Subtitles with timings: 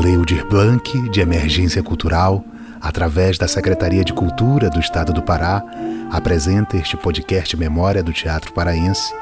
[0.00, 2.42] Lei Aldir Blanc de Emergência Cultural,
[2.80, 5.62] através da Secretaria de Cultura do Estado do Pará,
[6.10, 9.12] apresenta este podcast Memória do Teatro Paraense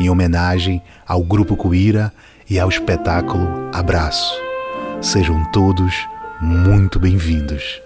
[0.00, 2.12] em homenagem ao Grupo Cuíra
[2.50, 4.34] e ao espetáculo Abraço.
[5.00, 5.94] Sejam todos
[6.40, 7.83] muito bem-vindos.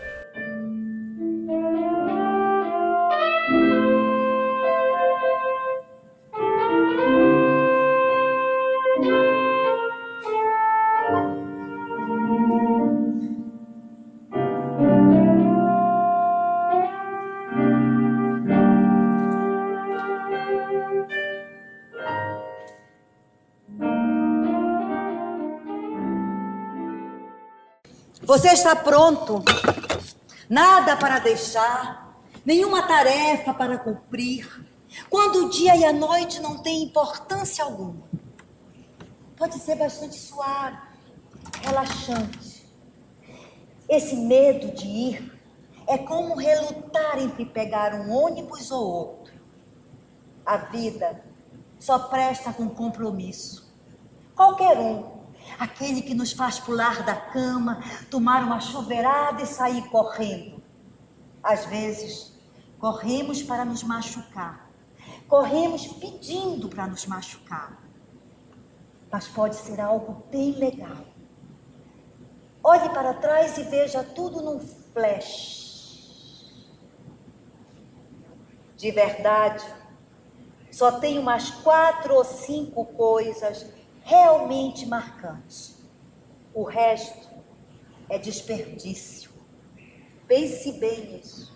[28.28, 29.42] Você está pronto?
[30.50, 34.66] Nada para deixar, nenhuma tarefa para cumprir.
[35.08, 38.06] Quando o dia e a noite não têm importância alguma.
[39.34, 40.76] Pode ser bastante suave,
[41.62, 42.68] relaxante.
[43.88, 45.40] Esse medo de ir
[45.86, 49.32] é como relutar entre pegar um ônibus ou outro.
[50.44, 51.24] A vida
[51.80, 53.66] só presta com compromisso.
[54.36, 55.17] Qualquer um
[55.58, 60.62] aquele que nos faz pular da cama, tomar uma chuveirada e sair correndo.
[61.42, 62.32] Às vezes,
[62.78, 64.68] corremos para nos machucar,
[65.28, 67.78] corremos pedindo para nos machucar.
[69.10, 71.04] Mas pode ser algo bem legal.
[72.62, 74.60] Olhe para trás e veja tudo num
[74.92, 75.68] flash.
[78.76, 79.64] De verdade,
[80.70, 83.66] só tem umas quatro ou cinco coisas
[84.08, 85.76] realmente marcantes.
[86.54, 87.28] O resto
[88.08, 89.30] é desperdício.
[90.26, 91.54] Pense bem nisso.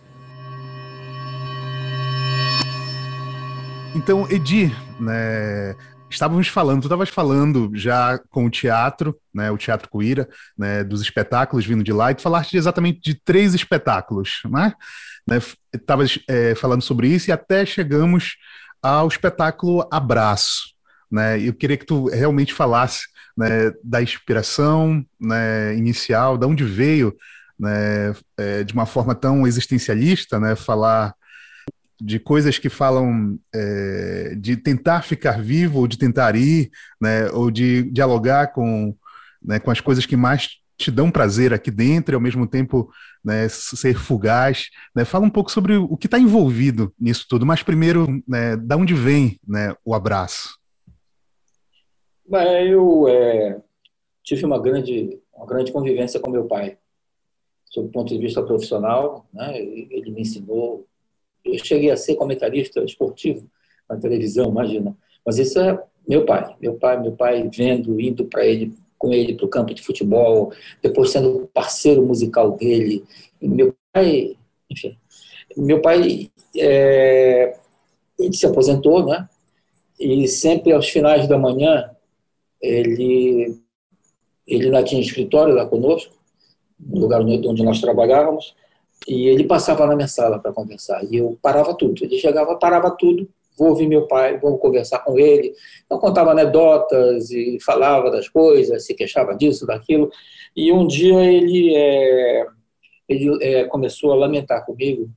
[3.94, 4.70] Então, Edi,
[5.00, 5.74] né,
[6.10, 11.00] estávamos falando, tu estavas falando já com o teatro, né, o Teatro Cuíra, né, dos
[11.00, 14.74] espetáculos vindo de lá, e tu falaste exatamente de três espetáculos, né?
[15.72, 18.36] Estavas né, é, falando sobre isso e até chegamos
[18.82, 20.72] ao espetáculo Abraço,
[21.12, 21.38] né?
[21.40, 23.02] Eu queria que tu realmente falasse
[23.36, 27.14] né, da inspiração né, inicial, de onde veio,
[27.58, 31.14] né, é, de uma forma tão existencialista, né, falar
[32.00, 37.50] de coisas que falam é, de tentar ficar vivo, ou de tentar ir, né, ou
[37.50, 38.96] de dialogar com,
[39.42, 42.90] né, com as coisas que mais te dão prazer aqui dentro e ao mesmo tempo
[43.24, 44.68] né, ser fugaz.
[44.94, 45.04] Né?
[45.04, 48.94] Fala um pouco sobre o que está envolvido nisso tudo, mas primeiro, né, da onde
[48.94, 50.61] vem né, o abraço?
[52.32, 53.60] Eu é,
[54.22, 56.78] tive uma grande, uma grande convivência com meu pai,
[57.66, 59.26] sob o ponto de vista profissional.
[59.32, 59.58] Né?
[59.58, 60.86] Ele me ensinou.
[61.44, 63.46] Eu cheguei a ser comentarista esportivo
[63.88, 64.96] na televisão, imagina.
[65.26, 66.56] Mas isso é meu pai.
[66.60, 68.72] Meu pai, meu pai vendo, indo para ele
[69.02, 73.04] com ele para o campo de futebol, depois sendo parceiro musical dele.
[73.40, 74.36] E meu pai,
[74.70, 74.96] enfim,
[75.56, 77.58] meu pai, é,
[78.16, 79.28] ele se aposentou, né?
[79.98, 81.90] E sempre aos finais da manhã
[82.62, 83.58] ele,
[84.46, 86.14] ele lá tinha escritório lá conosco,
[86.78, 88.54] no lugar onde nós trabalhávamos,
[89.06, 91.04] e ele passava na minha sala para conversar.
[91.10, 92.04] E eu parava tudo.
[92.04, 93.28] Ele chegava, parava tudo,
[93.58, 95.54] vou ouvir meu pai, vou conversar com ele.
[95.90, 100.10] Eu contava anedotas e falava das coisas, se queixava disso, daquilo.
[100.54, 102.46] E um dia ele, é,
[103.08, 105.10] ele é, começou a lamentar comigo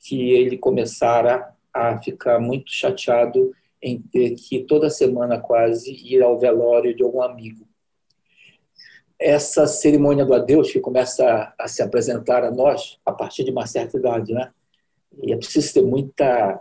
[0.00, 3.52] que ele começara a ficar muito chateado
[3.82, 7.66] em ter que toda semana quase ir ao velório de algum amigo.
[9.18, 13.66] Essa cerimônia do adeus que começa a, se apresentar a nós a partir de uma
[13.66, 14.52] certa idade, né?
[15.22, 16.60] E é preciso ter muita,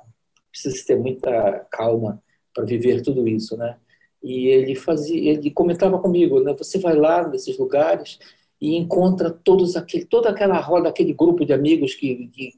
[0.51, 2.21] preciso ter muita calma
[2.53, 3.77] para viver tudo isso, né?
[4.23, 6.55] E ele fazia, ele comentava comigo, né?
[6.57, 8.17] Você vai lá nesses lugares
[8.59, 12.53] e encontra todos aquele, toda aquela roda, aquele grupo de amigos que, que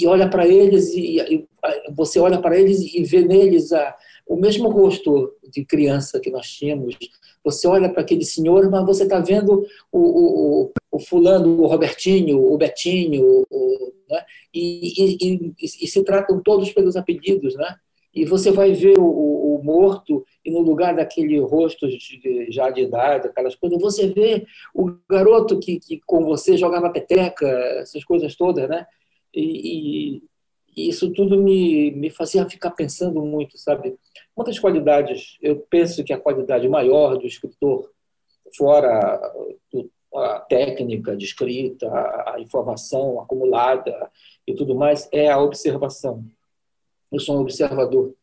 [0.00, 1.48] e olha para eles e, e,
[1.94, 3.96] você olha para eles e vê neles a,
[4.26, 6.96] o mesmo rosto de criança que nós tínhamos.
[7.44, 12.52] Você olha para aquele senhor, mas você está vendo o, o, o, fulano, o Robertinho,
[12.52, 14.24] o Betinho, o, né?
[14.54, 17.76] e, e, e, se tratam todos pelos apelidos, né?
[18.14, 19.32] E você vai ver o,
[19.62, 24.44] morto e no lugar daquele rosto de, já de idade, aquelas coisas, você vê
[24.74, 27.46] o garoto que, que com você jogava peteca,
[27.80, 28.86] essas coisas todas, né?
[29.34, 30.22] E,
[30.76, 33.96] e, isso tudo me, me fazia ficar pensando muito, sabe?
[34.34, 37.90] Uma das qualidades, eu penso que a qualidade maior do escritor,
[38.56, 39.20] fora
[40.14, 41.88] a técnica de escrita,
[42.26, 44.10] a informação acumulada
[44.46, 46.24] e tudo mais, é a observação.
[47.10, 48.14] Eu sou um observador.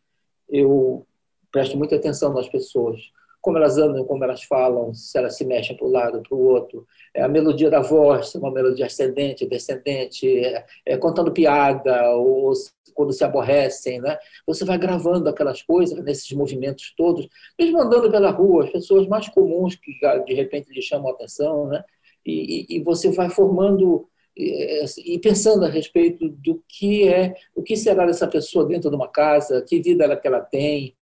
[0.48, 1.06] Eu
[1.52, 3.00] presto muita atenção nas pessoas.
[3.42, 6.42] Como elas andam, como elas falam, se elas se mexem para um lado, para o
[6.42, 12.52] outro, é a melodia da voz, uma melodia ascendente, descendente, é, é, contando piada, ou
[12.94, 14.18] quando se aborrecem, né?
[14.46, 17.28] Você vai gravando aquelas coisas nesses movimentos todos,
[17.58, 19.92] mesmo andando pela rua, as pessoas mais comuns que
[20.26, 21.84] de repente lhe chamam a atenção, né?
[22.26, 27.76] E, e, e você vai formando e pensando a respeito do que é, o que
[27.76, 30.96] será dessa pessoa dentro de uma casa, que vida ela que ela tem.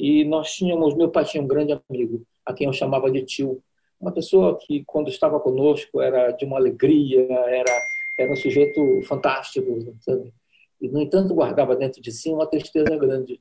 [0.00, 3.62] E nós tínhamos, meu pai tinha um grande amigo, a quem eu chamava de tio,
[4.00, 7.70] uma pessoa que quando estava conosco era de uma alegria, era
[8.18, 10.32] era um sujeito fantástico, sabe?
[10.80, 13.40] E no entanto guardava dentro de si uma tristeza grande.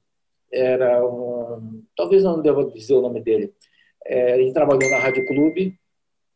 [0.51, 3.53] Era um, talvez não deva dizer o nome dele.
[4.05, 5.77] É, ele trabalhou na Rádio Clube,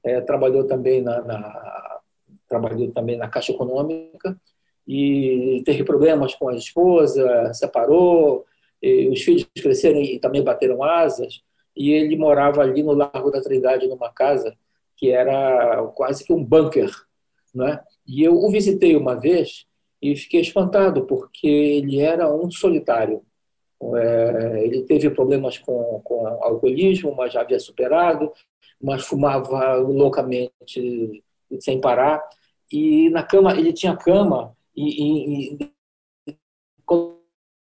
[0.04, 2.02] é, trabalhou também na, na
[2.48, 4.40] trabalhou também na Caixa Econômica
[4.88, 8.46] e teve problemas com a esposa, separou,
[9.12, 11.42] os filhos cresceram e também bateram asas,
[11.76, 14.56] e ele morava ali no Largo da Trindade, numa casa
[14.96, 16.92] que era quase que um bunker.
[17.54, 17.80] Né?
[18.06, 19.66] E eu o visitei uma vez
[20.02, 23.24] e fiquei espantado, porque ele era um solitário.
[23.96, 28.32] É, ele teve problemas com, com alcoolismo, mas já havia superado,
[28.82, 31.24] mas fumava loucamente
[31.60, 32.24] sem parar
[32.72, 35.58] e na cama ele tinha cama e, e,
[36.28, 36.36] e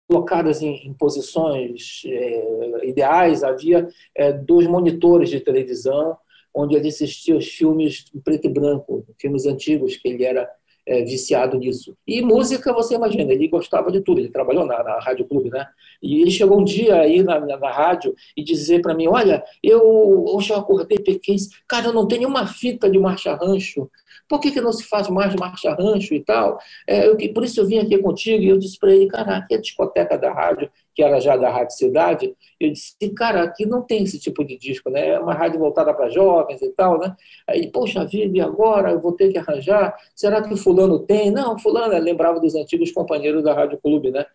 [0.08, 6.18] colocadas em, em posições é, ideais havia é, dois monitores de televisão
[6.54, 10.50] onde ele assistia os filmes em preto e branco filmes antigos que ele era
[10.88, 11.96] é, viciado nisso.
[12.08, 15.68] E música, você imagina, ele gostava de tudo, ele trabalhou na, na Rádio Clube, né?
[16.02, 19.44] E ele chegou um dia aí na, na, na rádio e dizer para mim: Olha,
[19.62, 19.82] eu
[20.28, 23.90] hoje eu acordei pequense, cara, eu não tenho nenhuma fita de marcha rancho.
[24.28, 26.60] Por que, que não se faz mais marcha rancho e tal?
[26.86, 29.54] É, eu, por isso eu vim aqui contigo e eu disse para ele: Cara, aqui
[29.54, 32.36] é a discoteca da rádio, que era já da Rádio Cidade.
[32.60, 35.10] Eu disse: Cara, aqui não tem esse tipo de disco, né?
[35.10, 37.16] É uma rádio voltada para jovens e tal, né?
[37.48, 38.92] Aí, poxa vida, e agora?
[38.92, 39.96] Eu vou ter que arranjar?
[40.16, 41.32] Será que o fulano tem?
[41.32, 44.26] Não, fulano, lembrava dos antigos companheiros da Rádio Clube, né?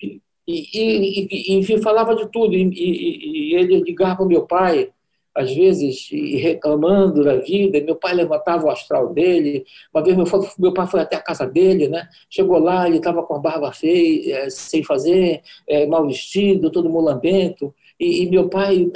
[0.00, 2.54] E, e, e, enfim, falava de tudo.
[2.54, 4.90] E, ele ligava para meu pai,
[5.34, 7.80] às vezes, reclamando da vida.
[7.80, 9.64] Meu pai levantava o astral dele.
[9.92, 10.26] Uma vez meu,
[10.58, 12.08] meu pai foi até a casa dele, né?
[12.28, 16.90] Chegou lá, ele estava com a barba feia, é, sem fazer, é, mal vestido, todo
[16.90, 17.74] mulambento.
[17.98, 18.90] E, e meu pai,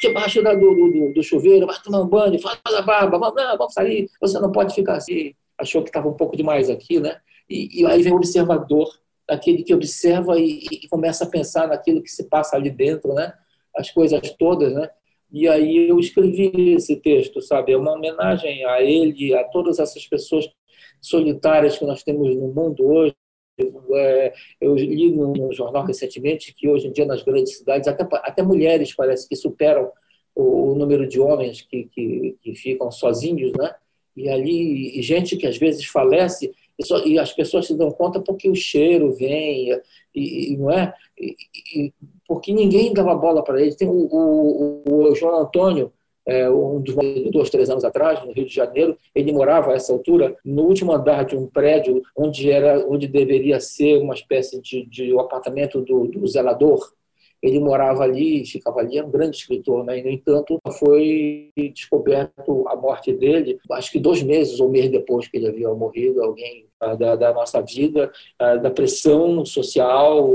[0.00, 4.08] debaixo do, do, do, chuveiro, vai tomar um banho, faz a barba, vamos, vamos sair,
[4.20, 5.34] você não pode ficar assim.
[5.58, 7.16] Achou que estava um pouco demais aqui, né?
[7.48, 8.88] E, e aí vem o observador
[9.30, 13.32] aquele que observa e, e, começa a pensar naquilo que se passa ali dentro, né?
[13.76, 14.90] As coisas todas, né?
[15.32, 17.72] E aí eu escrevi esse texto, sabe?
[17.72, 20.48] É uma homenagem a ele, a todas essas pessoas
[21.00, 23.14] solitárias que nós temos no mundo hoje.
[23.94, 28.42] É, eu li no jornal recentemente que hoje em dia nas grandes cidades até, até
[28.42, 29.92] mulheres parece que superam
[30.34, 33.74] o, o número de homens que, que, que ficam sozinhos, né?
[34.16, 36.52] E ali e gente que às vezes falece
[37.04, 39.70] e as pessoas se dão conta porque o cheiro vem,
[40.14, 40.94] e, e não é?
[41.18, 41.36] E,
[41.74, 41.92] e,
[42.30, 43.74] porque ninguém dava bola para ele.
[43.74, 45.92] Tem o, o, o João Antônio,
[46.24, 46.94] é, um dos
[47.32, 50.92] dois, três anos atrás, no Rio de Janeiro, ele morava a essa altura no último
[50.92, 55.80] andar de um prédio onde era, onde deveria ser uma espécie de, de um apartamento
[55.80, 56.92] do, do zelador
[57.42, 59.98] ele morava ali, ficava ali, é um grande escritor, né?
[59.98, 64.90] E, no entanto, foi descoberto a morte dele, acho que dois meses ou um mês
[64.90, 70.30] depois que ele havia morrido, alguém ah, da, da nossa vida, ah, da pressão social,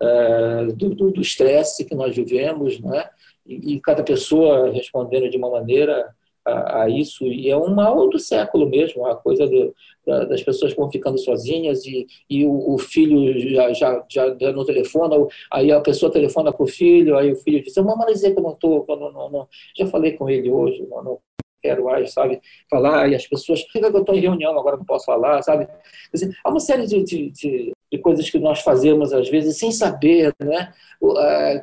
[0.00, 3.08] ah, do estresse que nós vivemos, né?
[3.44, 6.14] E, e cada pessoa respondendo de uma maneira
[6.46, 9.74] a, a, isso, e é um mal do século mesmo, a coisa do,
[10.06, 14.52] da, das pessoas vão ficando sozinhas e, e o, o filho já, já, já, já
[14.52, 18.32] no telefone, aí a pessoa telefona para o filho, aí o filho diz, mamãe dizer
[18.32, 21.18] que eu não estou, não, não, não, já falei com ele hoje, não, não
[21.60, 25.06] quero mais, sabe, falar, e as pessoas, que eu estou em reunião, agora não posso
[25.06, 25.66] falar, sabe?
[26.12, 29.72] Dizer, há uma série de, de, de, de, coisas que nós fazemos, às vezes, sem
[29.72, 30.72] saber, né?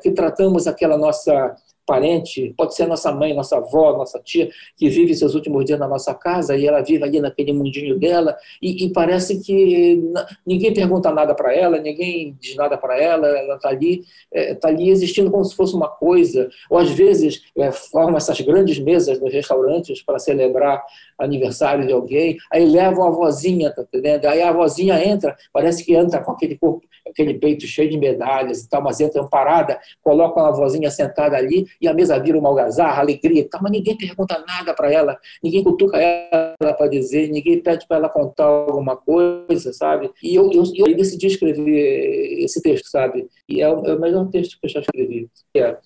[0.02, 5.14] que tratamos aquela nossa parente, pode ser nossa mãe, nossa avó, nossa tia, que vive
[5.14, 8.90] seus últimos dias na nossa casa e ela vive ali naquele mundinho dela e, e
[8.92, 10.02] parece que
[10.46, 14.70] ninguém pergunta nada para ela, ninguém diz nada para ela, ela está ali, é, tá
[14.70, 19.20] ali existindo como se fosse uma coisa, ou às vezes é, formam essas grandes mesas
[19.20, 20.84] nos restaurantes para celebrar
[21.18, 24.26] aniversário de alguém, aí levam a vozinha, tá entendendo?
[24.26, 28.62] Aí a vozinha entra, parece que entra com aquele corpo, aquele peito cheio de medalhas
[28.62, 32.48] e tal, mas entra parada, colocam a vozinha sentada ali e a mesa vira uma
[32.48, 37.30] algazarra, alegria e tal, mas ninguém pergunta nada para ela, ninguém cutuca ela para dizer,
[37.30, 40.10] ninguém pede para ela contar alguma coisa, sabe?
[40.24, 43.28] E eu, eu, eu decidi escrever esse texto, sabe?
[43.50, 45.30] E é o, é o melhor texto que eu já escrevi.
[45.54, 45.78] É,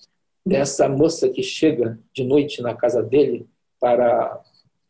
[0.46, 3.44] dessa moça que chega de noite na casa dele
[3.80, 4.40] para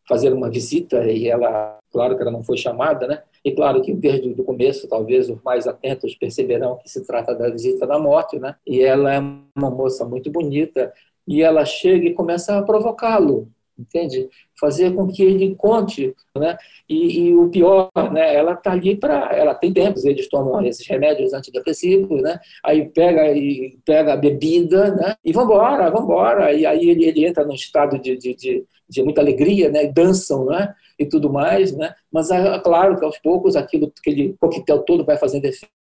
[0.07, 3.23] fazer uma visita e ela, claro que ela não foi chamada, né?
[3.45, 7.51] E claro que desde o começo, talvez os mais atentos perceberão que se trata da
[7.51, 8.57] visita da morte, né?
[8.67, 10.93] E ela é uma moça muito bonita
[11.27, 14.29] e ela chega e começa a provocá-lo entende?
[14.59, 16.57] Fazer com que ele conte, né?
[16.89, 18.35] E, e o pior, né?
[18.35, 22.41] Ela tá ali para, ela tem tempos, eles tomam esses remédios antidepressivos, né?
[22.65, 25.15] Aí pega e pega a bebida, né?
[25.25, 26.53] E vambora, vambora.
[26.53, 29.85] E aí ele, ele entra num estado de, de, de, de muita alegria, né?
[29.85, 30.75] E dançam, né?
[30.99, 31.95] E tudo mais, né?
[32.13, 35.78] Mas é claro que aos poucos aquilo, aquele coquetel todo vai fazendo efeito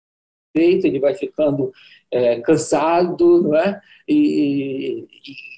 [0.56, 1.72] ele vai ficando
[2.12, 3.82] é, cansado, não é?
[4.08, 5.06] E,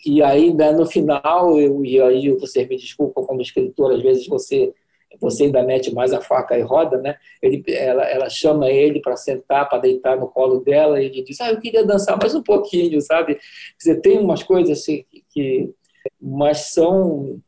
[0.05, 4.01] e, e aí, né, no final, eu, e aí você me desculpa como escritor, às
[4.01, 4.73] vezes você
[5.19, 7.15] você ainda mete mais a faca e roda, né?
[7.41, 11.39] Ele, ela, ela chama ele para sentar, para deitar no colo dela, e ele diz:
[11.39, 13.37] Ah, eu queria dançar mais um pouquinho, sabe?
[13.77, 15.73] Você tem umas coisas assim, que,
[16.21, 17.39] mas são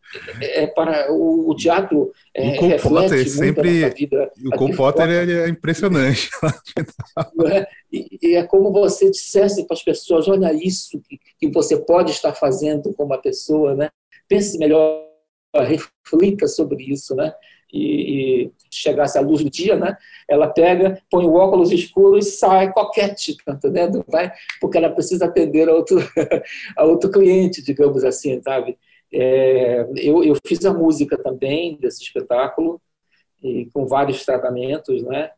[0.41, 5.09] é, é para o, o teatro é, o Cole Potter sempre vida, o Cole Potter
[5.09, 6.29] é, é impressionante
[7.47, 7.67] é?
[7.91, 12.11] E, e, é como você dissesse para as pessoas olha isso que, que você pode
[12.11, 13.89] estar fazendo com uma pessoa né?
[14.27, 15.05] Pense melhor
[15.55, 17.33] reflita sobre isso né
[17.71, 19.97] e, e, chegasse a luz do dia, né?
[20.27, 24.03] Ela pega, põe o óculos escuro e sai coquete, tá entendendo?
[24.07, 24.31] Vai,
[24.61, 25.97] porque ela precisa atender a outro,
[26.77, 28.77] a outro cliente, digamos assim, sabe?
[29.11, 32.81] É, eu, eu fiz a música também desse espetáculo,
[33.43, 35.31] e com vários tratamentos, né?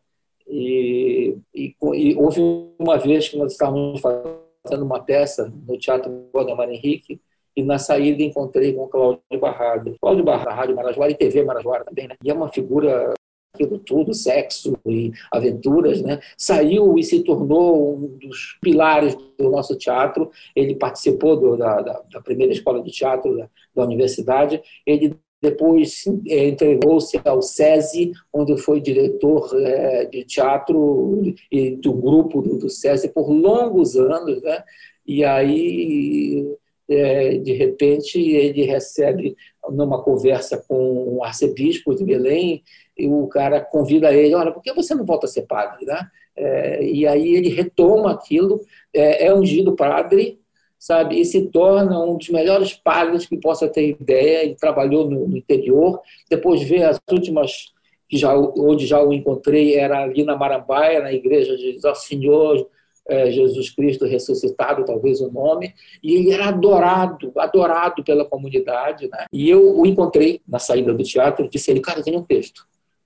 [0.48, 2.42] E, e, e, houve
[2.80, 7.22] uma vez que nós estávamos fazendo uma peça no Teatro Valdemar Henrique,
[7.60, 9.96] e na saída encontrei com o Cláudio Barrado.
[10.02, 12.16] Cláudio Barrado, Rádio Marajoara e TV Marajoara também, né?
[12.24, 13.14] E é uma figura
[13.54, 16.20] aquilo tudo, sexo e aventuras, né?
[16.38, 20.32] Saiu e se tornou um dos pilares do nosso teatro.
[20.56, 24.62] Ele participou do, da, da, primeira escola de teatro da, da universidade.
[24.86, 32.42] Ele depois é, entregou-se ao SESI, onde foi diretor é, de teatro e do grupo
[32.42, 34.64] do, do SESI por longos anos, né?
[35.06, 36.56] E aí
[36.90, 39.36] é, de repente ele recebe
[39.70, 42.64] numa conversa com o arcebispo de Belém
[42.98, 46.08] e o cara convida ele, olha, por que você não volta a ser padre, né?
[46.36, 48.62] É, e aí ele retoma aquilo,
[48.94, 50.40] é, é ungido padre,
[50.78, 54.44] sabe, e se torna um dos melhores padres que possa ter ideia.
[54.46, 57.74] Ele trabalhou no, no interior, depois vê as últimas
[58.08, 62.68] que já onde já o encontrei era ali na Marambaia, na igreja de Nosso Senhor
[63.10, 69.10] é, Jesus Cristo ressuscitado, talvez o nome, e ele era adorado, adorado pela comunidade.
[69.10, 69.26] Né?
[69.34, 72.66] E eu o encontrei na saída do teatro e disse ele, cara, tem um texto,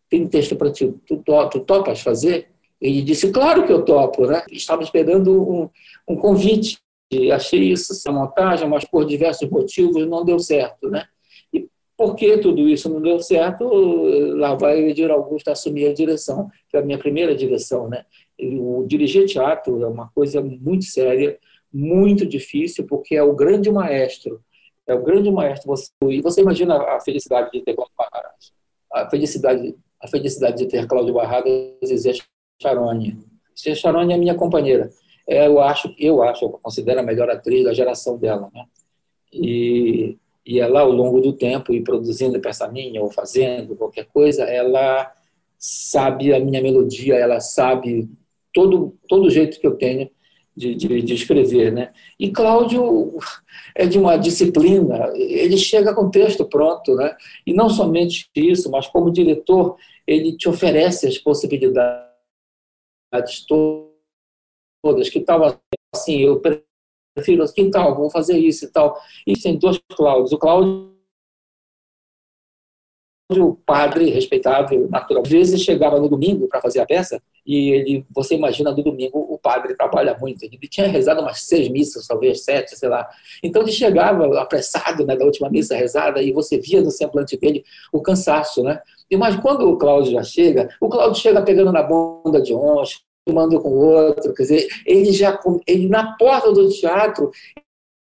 [0.09, 2.49] tem um texto para ti, tu, tu, topas fazer?
[2.79, 4.43] Ele disse, claro que eu topo, né?
[4.51, 5.69] Estava esperando um,
[6.07, 6.77] um convite,
[7.33, 11.05] achei isso essa montagem, mas por diversos motivos não deu certo, né?
[11.53, 11.65] E
[11.97, 13.65] por que tudo isso não deu certo?
[14.35, 18.05] Lá vai o Edir Augusto assumir a direção, que é a minha primeira direção, né?
[18.39, 21.37] O dirigir teatro é uma coisa muito séria,
[21.71, 24.41] muito difícil, porque é o grande maestro.
[24.85, 25.67] É o grande maestro.
[25.67, 28.53] Você, e você imagina a felicidade de ter Cláudio Barradas,
[28.91, 32.13] a felicidade, a felicidade de ter Cláudio Barradas e Zé
[32.61, 33.17] Charoni.
[33.57, 34.89] Zé Charoni é minha companheira.
[35.27, 38.65] É, eu acho, eu acho, eu considero a melhor atriz da geração dela, né?
[39.31, 44.43] E, e ela, ao longo do tempo, e produzindo peça minha ou fazendo qualquer coisa,
[44.43, 45.11] ela
[45.57, 48.09] sabe a minha melodia, ela sabe
[48.53, 50.09] todo, todo jeito que eu tenho
[50.55, 51.71] de, de, de, escrever.
[51.71, 51.91] Né?
[52.19, 53.17] E Cláudio
[53.75, 57.15] é de uma disciplina, ele chega com o texto pronto, né?
[57.45, 62.03] e não somente isso, mas como diretor, ele te oferece as possibilidades
[63.47, 65.59] todas, que tal
[65.93, 68.99] assim, eu prefiro, que tal, vou fazer isso e tal.
[69.25, 70.93] E tem dois Cláudios, o Cláudio
[73.31, 75.23] o padre respeitável, natural.
[75.23, 79.19] Às vezes chegava no domingo para fazer a peça e ele, você imagina no domingo
[79.19, 80.43] o padre trabalha muito.
[80.43, 83.07] Ele tinha rezado umas seis missas, talvez sete, sei lá.
[83.43, 87.63] Então ele chegava apressado né, da última missa rezada e você via no semblante dele
[87.91, 88.81] o cansaço, né?
[89.09, 93.03] E mas quando o Cláudio já chega, o Cláudio chega pegando na bunda de uns,
[93.25, 97.31] tomando com o outro, quer dizer, ele já ele na porta do teatro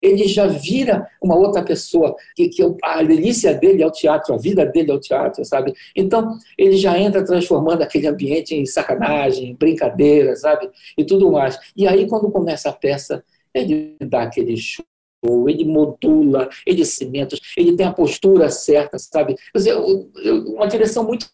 [0.02, 4.38] ele já vira uma outra pessoa, que, que a delícia dele é o teatro, a
[4.38, 5.74] vida dele é o teatro, sabe?
[5.96, 10.70] Então, ele já entra transformando aquele ambiente em sacanagem, em brincadeira, sabe?
[10.98, 11.60] E tudo mais.
[11.76, 14.86] E aí, quando começa a peça, ele dá aquele show,
[15.50, 19.36] ele modula, ele cimenta, ele tem a postura certa, sabe?
[19.54, 21.28] Dizer, uma direção muito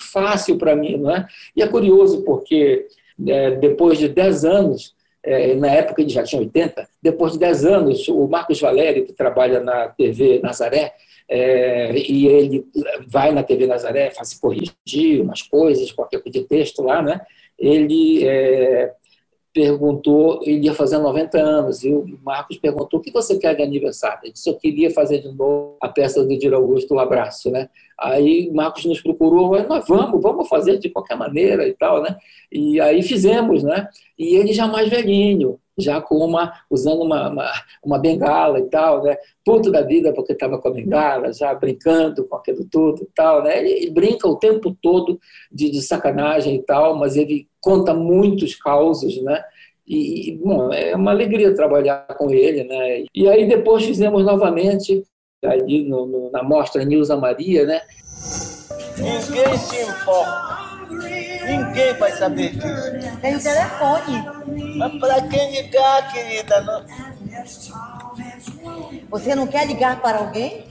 [0.00, 1.26] fácil para mim, não é?
[1.54, 2.86] E é curioso porque,
[3.26, 4.95] é, depois de dez anos, é,
[5.56, 9.60] na época ele já tinha 80, depois de 10 anos, o Marcos Valério, que trabalha
[9.60, 10.94] na TV Nazaré,
[11.28, 12.64] é, e ele
[13.06, 17.20] vai na TV Nazaré, faz corrigir umas coisas, qualquer coisa de texto lá, né?
[17.58, 18.92] ele é,
[19.56, 23.62] perguntou, ele ia fazer 90 anos, e o Marcos perguntou, o que você quer de
[23.62, 24.18] aniversário?
[24.24, 27.70] Ele disse, eu queria fazer de novo a peça do Dir Augusto, o abraço, né?
[27.98, 32.18] Aí Marcos nos procurou, nós vamos, vamos fazer de qualquer maneira e tal, né?
[32.52, 33.88] E aí fizemos, né?
[34.18, 37.52] E ele já mais velhinho, já com uma usando uma, uma,
[37.84, 39.16] uma, bengala e tal, né?
[39.44, 43.42] Puto da vida porque estava com a bengala, já brincando com aquilo tudo e tal,
[43.42, 43.58] né?
[43.58, 45.20] Ele, ele brinca o tempo todo
[45.52, 49.42] de, de, sacanagem e tal, mas ele conta muitos causos, né?
[49.86, 53.04] E, bom, é uma alegria trabalhar com ele, né?
[53.14, 55.04] E aí depois fizemos novamente
[55.44, 57.82] ali no, no, na mostra Nilza Maria, né?
[58.98, 60.65] Ninguém se importa
[61.46, 63.20] Ninguém vai saber disso.
[63.20, 64.76] Tem o telefone.
[64.76, 66.60] Mas para quem ligar, querida?
[66.62, 66.84] Não...
[69.10, 70.66] Você não quer ligar para alguém?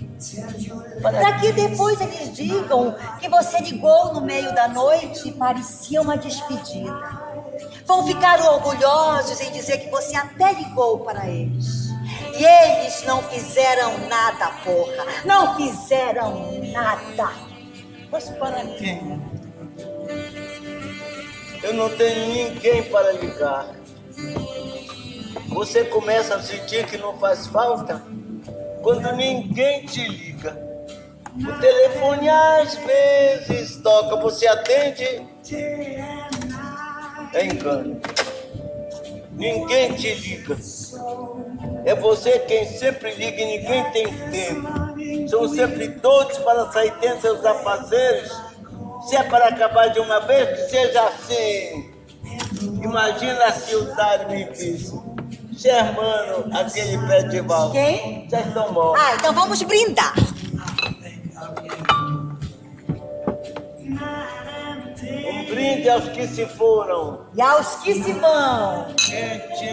[1.01, 6.17] Para que depois eles digam que você ligou no meio da noite e parecia uma
[6.17, 7.25] despedida.
[7.85, 11.85] Vão ficar orgulhosos em dizer que você até ligou para eles.
[12.37, 15.05] E eles não fizeram nada, porra.
[15.23, 17.31] Não fizeram nada.
[18.11, 19.21] Mas para quem?
[21.65, 23.75] Eu não tenho ninguém para ligar.
[25.49, 28.03] Você começa a sentir que não faz falta
[28.83, 30.55] quando ninguém te liga.
[31.35, 35.27] O telefone às vezes toca, você atende.
[37.33, 37.99] É engano.
[39.31, 40.55] Ninguém te liga.
[41.83, 45.27] É você quem sempre liga e ninguém tem tempo.
[45.27, 48.44] São sempre todos para sair dentro seus afazeres
[49.07, 51.93] se é para acabar de uma vez, que seja assim.
[52.83, 54.99] Imagina se o Dário me disse.
[55.51, 57.71] Germano, aquele pé de val.
[57.71, 58.27] Quem?
[58.29, 59.03] Vocês estão mortos.
[59.03, 60.13] Ah, então vamos brindar.
[65.27, 67.25] Um brinde aos que se foram.
[67.35, 68.87] E aos que se vão.
[68.99, 69.69] Gente.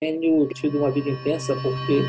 [0.00, 2.02] Tenho tido uma vida intensa porque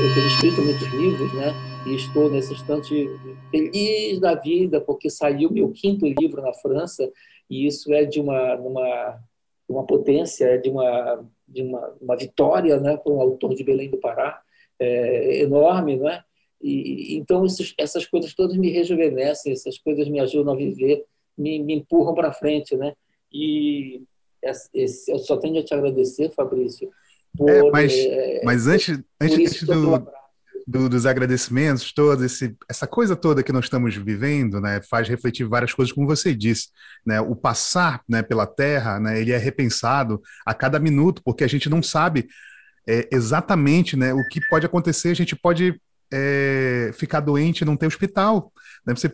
[0.00, 1.54] eu tenho escrito muitos livros, né?
[1.88, 3.08] E estou nesse instante
[3.50, 7.10] feliz da vida porque saiu meu quinto livro na França
[7.48, 9.18] e isso é de uma uma,
[9.68, 13.88] uma potência, é de uma de uma, uma vitória, né, para um autor de Belém
[13.88, 14.40] do Pará
[14.78, 16.22] é, enorme, né?
[16.60, 21.04] E então esses, essas coisas todas me rejuvenescem, essas coisas me ajudam a viver,
[21.36, 22.92] me, me empurram para frente, né?
[23.32, 24.02] E
[24.42, 26.90] esse, eu só tenho a te agradecer, Fabrício.
[27.36, 30.08] Por, é, mas, é, mas antes, antes, antes do,
[30.68, 32.26] do, dos agradecimentos, toda
[32.68, 36.68] essa coisa toda que nós estamos vivendo, né, faz refletir várias coisas, como você disse,
[37.06, 41.48] né, o passar, né, pela Terra, né, ele é repensado a cada minuto, porque a
[41.48, 42.28] gente não sabe
[42.86, 45.08] é, exatamente, né, o que pode acontecer.
[45.08, 45.80] A gente pode
[46.12, 48.52] é, ficar doente e não ter hospital,
[48.86, 49.10] né, você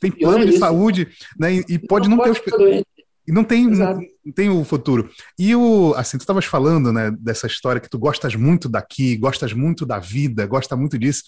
[0.00, 2.82] tem plano de saúde, né, e, e pode não, não pode ter hospital.
[3.26, 5.10] E não tem, não, não, tem o futuro.
[5.38, 9.52] E o, assim, tu estavas falando, né, dessa história que tu gostas muito daqui, gostas
[9.52, 11.24] muito da vida, gosta muito disso.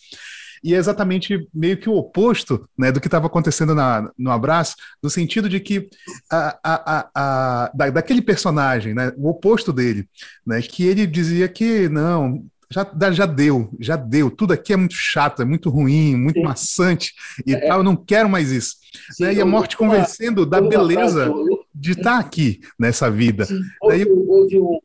[0.63, 4.75] E é exatamente meio que o oposto né, do que estava acontecendo na, no abraço,
[5.03, 5.89] no sentido de que
[6.31, 10.09] a, a, a, a da, daquele personagem, né, o oposto dele,
[10.47, 14.31] né, que ele dizia que não, já, já deu, já deu.
[14.31, 16.45] Tudo aqui é muito chato, é muito ruim, muito Sim.
[16.45, 17.15] maçante
[17.47, 17.67] e é.
[17.67, 17.79] tal.
[17.79, 18.77] Eu não quero mais isso.
[19.13, 19.35] Sim, né?
[19.35, 21.33] E a morte convencendo da beleza
[21.75, 23.47] de estar tá aqui nessa vida.
[23.81, 24.79] Houve, houve, um.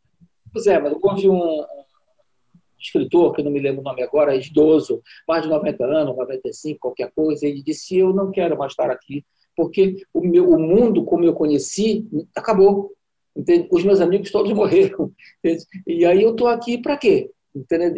[0.52, 1.66] Pois é, mas houve um
[2.80, 6.80] escritor, que eu não me lembro o nome agora, idoso, mais de 90 anos, 95,
[6.80, 9.26] qualquer coisa, ele disse: Eu não quero mais estar aqui,
[9.58, 12.92] porque o, meu, o mundo como eu conheci acabou.
[13.36, 13.68] Entende?
[13.72, 15.12] Os meus amigos todos morreram.
[15.40, 15.66] Entende?
[15.86, 17.32] E aí eu estou aqui para quê?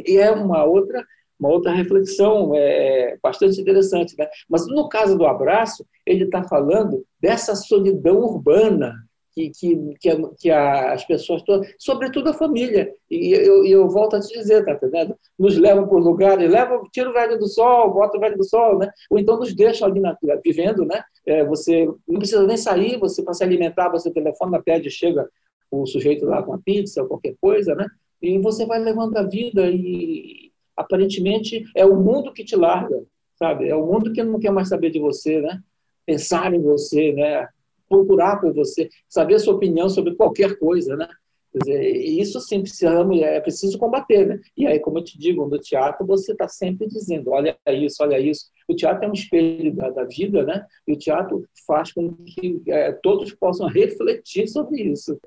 [0.06, 1.04] E é uma outra,
[1.40, 4.16] uma outra reflexão é, bastante interessante.
[4.18, 4.28] Né?
[4.50, 8.94] Mas no caso do abraço, ele está falando dessa solidão urbana
[9.36, 13.90] que, que, que, a, que a, as pessoas todas, sobretudo a família, e eu, eu
[13.90, 15.16] volto a te dizer, tá entendendo?
[15.38, 18.80] Nos levam por lugares, levam, tira o velho do sol, bota o velho do sol,
[18.80, 18.90] né?
[19.10, 21.04] Ou então nos deixam ali na, vivendo, né?
[21.26, 25.28] É, você não precisa nem sair, você para se alimentar, você telefona, pede, chega
[25.70, 27.86] o sujeito lá com a pizza qualquer coisa, né?
[28.22, 33.04] E você vai levando a vida e aparentemente é o mundo que te larga,
[33.36, 33.70] sabe?
[33.70, 35.62] É o mundo que não quer mais saber de você, né?
[36.06, 37.48] Pensar em você, né?
[37.88, 41.08] Procurar por você, saber a sua opinião sobre qualquer coisa, né?
[41.54, 44.42] Dizer, isso sim precisamos, é preciso combater, né?
[44.58, 48.20] E aí, como eu te digo, no teatro você está sempre dizendo, olha isso, olha
[48.20, 48.48] isso.
[48.68, 50.66] O teatro é um espelho da, da vida, né?
[50.86, 55.18] E o teatro faz com que é, todos possam refletir sobre isso.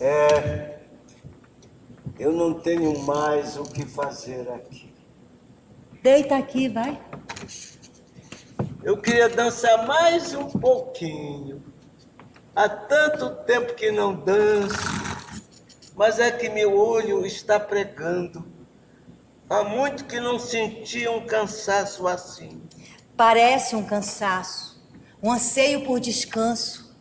[0.00, 0.73] É,
[2.18, 4.92] eu não tenho mais o que fazer aqui.
[6.02, 7.00] Deita aqui, vai.
[8.82, 11.62] Eu queria dançar mais um pouquinho.
[12.54, 14.76] Há tanto tempo que não danço,
[15.96, 18.44] mas é que meu olho está pregando.
[19.48, 22.62] Há muito que não senti um cansaço assim.
[23.16, 24.80] Parece um cansaço,
[25.22, 26.94] um anseio por descanso.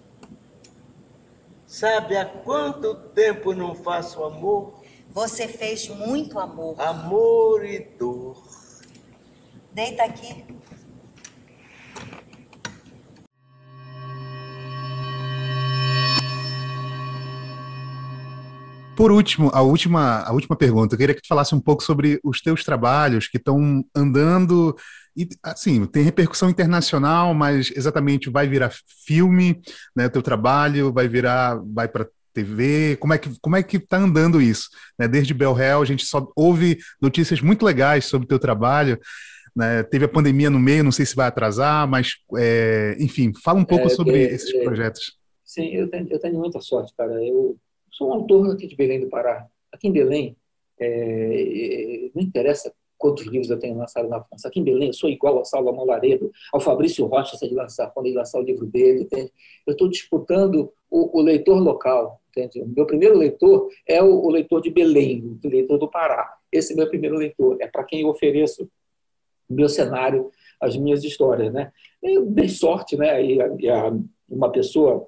[1.67, 4.83] Sabe há quanto tempo não faço amor?
[5.13, 6.82] Você fez muito amor.
[6.82, 8.41] Amor e dor.
[9.71, 10.43] Deita aqui.
[18.95, 22.19] Por último, a última, a última pergunta, eu queria que tu falasse um pouco sobre
[22.23, 24.76] os teus trabalhos que estão andando
[25.15, 28.71] e assim, tem repercussão internacional, mas exatamente vai virar
[29.06, 29.62] filme,
[29.95, 33.80] né, o teu trabalho vai virar, vai para TV, como é que como é que
[33.80, 34.69] tá andando isso?
[34.98, 35.08] Né?
[35.08, 39.00] Desde Bel Hell, a gente só ouve notícias muito legais sobre o teu trabalho.
[39.56, 39.84] Né?
[39.84, 43.65] Teve a pandemia no meio, não sei se vai atrasar, mas é, enfim, fala um
[43.65, 44.63] pouco é, sobre é, esses é.
[44.63, 45.17] projetos.
[45.46, 47.24] Sim, eu tenho, eu tenho muita sorte, cara.
[47.24, 47.56] Eu
[47.91, 49.46] sou um autor aqui de Belém do Pará.
[49.72, 50.36] Aqui em Belém,
[50.80, 54.48] é, não interessa quantos livros eu tenho lançado na França.
[54.48, 57.91] Aqui em Belém, eu sou igual ao Salomão Laredo, ao Fabrício Rocha, se ele lançar,
[57.91, 59.04] quando ele lançar o livro dele.
[59.04, 59.30] Entende?
[59.67, 62.22] Eu estou disputando o, o, leitor local.
[62.36, 62.62] Entende?
[62.62, 66.36] O meu primeiro leitor é o, o, leitor de Belém, o leitor do Pará.
[66.52, 67.58] Esse é meu primeiro leitor.
[67.62, 68.67] É para quem eu ofereço
[69.48, 71.54] o meu cenário, as minhas histórias.
[71.54, 71.72] Né?
[72.02, 73.24] Eu dei sorte, né?
[73.24, 73.93] e, a, e a,
[74.28, 75.08] uma pessoa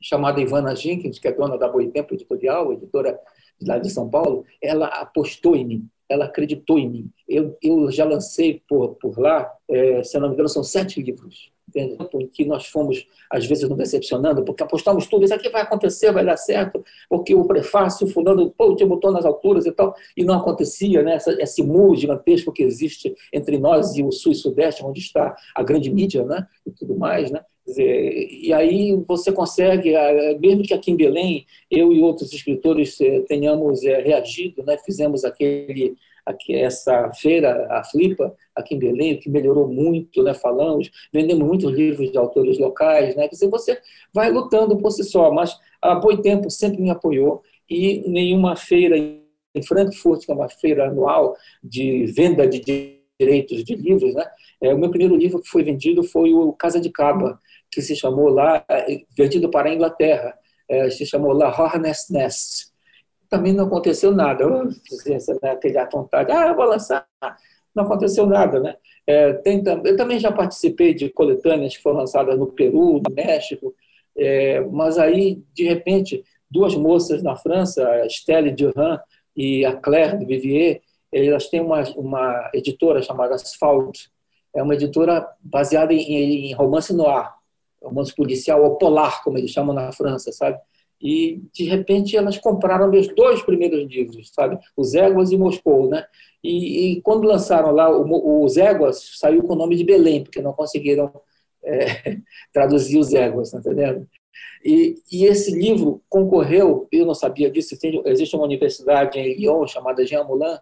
[0.00, 3.18] chamada Ivana Jenkins, que é dona da Boitempo Editorial, editora
[3.60, 7.10] lá de São Paulo, ela apostou em mim, ela acreditou em mim.
[7.28, 11.50] Eu, eu já lancei por, por lá, é, se não me engano, são sete livros,
[12.32, 16.24] que nós fomos, às vezes, nos decepcionando, porque apostamos tudo, isso aqui vai acontecer, vai
[16.24, 20.34] dar certo, porque o prefácio, fulano, pô, te botou nas alturas e tal, e não
[20.34, 21.14] acontecia, né?
[21.14, 25.36] Essa, esse muro gigantesco que existe entre nós e o Sul e Sudeste, onde está
[25.54, 26.46] a grande mídia, né?
[26.66, 27.40] E tudo mais, né?
[27.68, 29.92] Dizer, e aí você consegue,
[30.40, 34.78] mesmo que aqui em Belém, eu e outros escritores eh, tenhamos eh, reagido, né?
[34.86, 35.94] fizemos aquele,
[36.28, 40.34] aqui, essa feira, a Flipa, aqui em Belém, que melhorou muito, né?
[40.34, 43.26] falamos, vendemos muitos livros de autores locais, né?
[43.28, 43.78] Dizer, você
[44.12, 49.62] vai lutando por si só, mas a Boitempo sempre me apoiou e nenhuma feira em
[49.66, 52.60] Frankfurt, que é uma feira anual de venda de
[53.18, 54.26] direitos de livros, né?
[54.60, 57.96] É, o meu primeiro livro que foi vendido foi o Casa de Caba, que se
[57.96, 58.64] chamou lá,
[59.16, 60.34] vendido para a Inglaterra,
[60.68, 62.67] é, se chamou lá Hornet's Nest.
[63.28, 64.44] Também não aconteceu nada.
[64.44, 67.06] Eu fiz aquele vontade, ah, eu vou lançar.
[67.74, 68.76] Não aconteceu nada, né?
[69.06, 73.74] É, tem, eu também já participei de coletâneas que foram lançadas no Peru, no México,
[74.16, 79.00] é, mas aí, de repente, duas moças na França, a Estelle Durand
[79.36, 80.80] e a Claire de Vivier,
[81.12, 84.08] elas têm uma, uma editora chamada Asphalt,
[84.54, 87.32] é uma editora baseada em, em romance noir,
[87.82, 90.58] romance policial ou polar, como eles chamam na França, sabe?
[91.00, 94.58] E, de repente, elas compraram meus dois primeiros livros, sabe?
[94.76, 96.04] Os Éguas e Moscou, né?
[96.42, 100.42] E, e quando lançaram lá, o, os Éguas saiu com o nome de Belém, porque
[100.42, 101.12] não conseguiram
[101.64, 102.18] é,
[102.52, 104.06] traduzir os Éguas, tá entendendo?
[104.64, 110.04] E, e, esse livro concorreu, eu não sabia disso, existe uma universidade em Lyon chamada
[110.04, 110.58] Jean Moulin,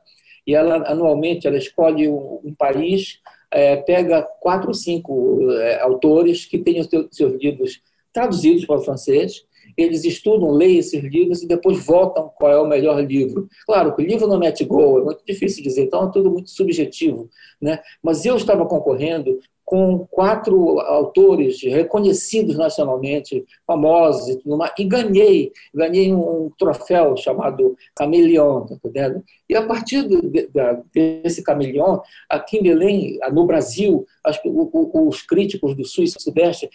[0.47, 3.21] e ela anualmente ela escolhe um, um país
[3.51, 7.81] é, pega quatro ou cinco é, autores que os seus livros
[8.13, 9.45] traduzidos para o francês,
[9.77, 13.49] eles estudam, leem esses livros e depois votam qual é o melhor livro.
[13.67, 17.29] Claro o livro não mete gol, é muito difícil dizer, então é tudo muito subjetivo.
[17.61, 17.81] Né?
[18.03, 25.53] Mas eu estava concorrendo com quatro autores reconhecidos nacionalmente, famosos e tudo mais, e ganhei,
[25.75, 29.25] ganhei um troféu chamado Cameleon, tá entendendo?
[29.49, 30.49] E a partir de, de,
[30.95, 36.71] desse Cameleon, aqui em Belém, no Brasil, as, os críticos do Sul e Sudeste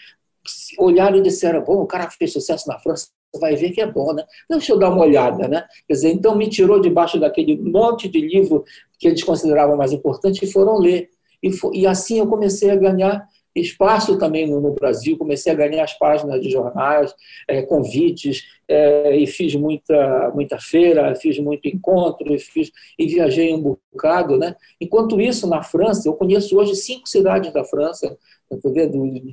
[0.77, 3.08] olharam e disseram, bom, o cara fez sucesso na França,
[3.39, 4.23] vai ver que é bom, né?
[4.49, 5.65] Deixa eu dar uma olhada, né?
[5.88, 8.65] Quer dizer, então me tirou debaixo daquele monte de livro
[8.99, 11.10] que eles consideravam mais importante e foram ler.
[11.41, 15.83] E, foi, e assim eu comecei a ganhar espaço também no, Brasil, comecei a ganhar
[15.83, 17.13] as páginas de jornais,
[17.47, 23.53] é, convites, é, e fiz muita, muita feira, fiz muito encontro, e, fiz, e viajei
[23.53, 24.37] um bocado.
[24.37, 24.55] Né?
[24.79, 28.17] Enquanto isso, na França, eu conheço hoje cinco cidades da França,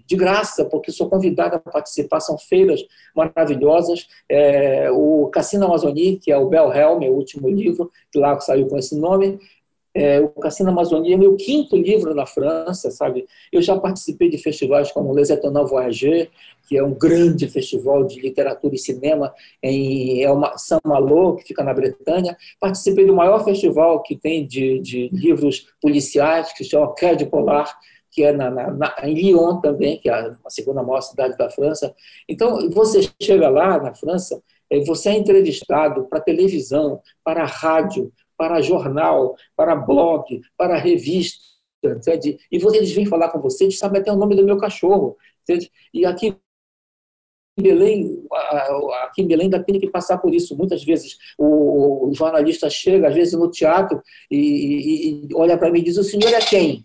[0.07, 2.81] de graça, porque sou convidada a participar, são feiras
[3.15, 4.07] maravilhosas.
[4.29, 8.39] É, o Cassino Amazonie, que é o Bel Helm, é o último livro, que lá
[8.41, 9.39] saiu com esse nome,
[9.99, 13.27] É, o Cassino Amazônia é meu quinto livro na França, sabe?
[13.51, 16.29] Eu já participei de festivais como Les Étonnants Voyageurs,
[16.69, 20.23] que é um grande festival de literatura e cinema em
[20.57, 22.37] Saint-Malo, que fica na Bretanha.
[22.61, 27.27] Participei do maior festival que tem de, de livros policiais, que se chama Quai de
[27.27, 27.77] Polar,
[28.13, 31.93] que é na, na, em Lyon também, que é a segunda maior cidade da França.
[32.29, 34.41] Então, você chega lá na França,
[34.87, 41.43] você é entrevistado para televisão, para rádio, para jornal, para blog, para revista,
[41.85, 42.39] entende?
[42.51, 45.17] e eles vêm falar com você, eles sabem até o nome do meu cachorro.
[45.43, 45.71] Entende?
[45.93, 46.37] E aqui
[47.59, 48.25] em Belém,
[49.03, 50.57] aqui em Belém ainda tem que passar por isso.
[50.57, 55.83] Muitas vezes o, jornalista chega, às vezes no teatro, e, e olha para mim e
[55.83, 56.83] diz: O senhor é quem?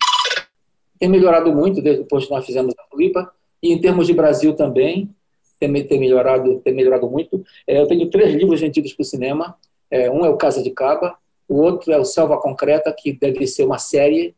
[0.98, 5.14] Tem melhorado muito depois que nós fizemos a Flipa, e em termos de Brasil também
[5.60, 7.44] tem, tem, melhorado, tem melhorado muito.
[7.68, 9.56] É, eu tenho três livros vendidos para o cinema.
[9.90, 11.16] É, um é o Casa de Caba,
[11.54, 14.36] o outro é o Selva Concreta, que deve ser uma série,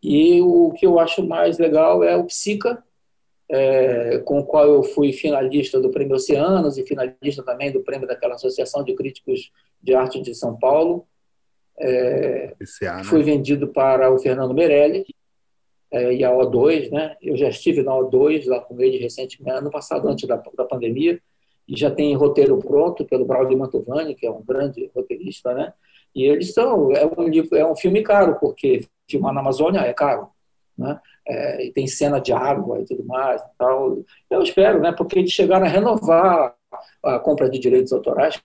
[0.00, 2.84] e o que eu acho mais legal é o Psica,
[3.48, 8.06] é, com o qual eu fui finalista do Prêmio Oceanos e finalista também do prêmio
[8.06, 9.50] daquela Associação de Críticos
[9.82, 11.04] de Arte de São Paulo.
[11.80, 12.54] É?
[13.04, 15.04] Foi vendido para o Fernando Meirelles,
[15.90, 17.16] é, e a O2, né?
[17.20, 21.20] Eu já estive na O2 lá com ele recentemente, ano passado, antes da, da pandemia,
[21.66, 25.72] e já tem roteiro pronto pelo Braulio Mantovani, que é um grande roteirista, né?
[26.16, 30.28] E eles são, é um é um filme caro, porque filmar na Amazônia é caro,
[30.76, 31.00] né?
[31.28, 33.98] É, e tem cena de água e tudo mais e tal.
[34.30, 34.92] Eu espero, né?
[34.92, 36.54] Porque eles chegaram a renovar
[37.04, 38.42] a compra de direitos autorais,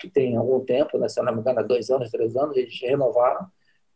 [0.00, 1.08] que tem algum tempo, né?
[1.08, 3.46] Se não me engano, há dois anos, três anos, eles renovaram